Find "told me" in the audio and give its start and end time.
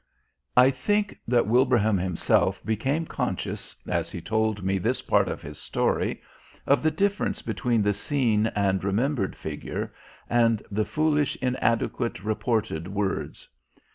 4.19-4.79